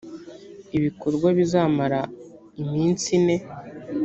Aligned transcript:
ibikorwa 0.77 1.27
bizamara 1.37 1.99
iminsi 2.61 3.05
ine 3.17 3.35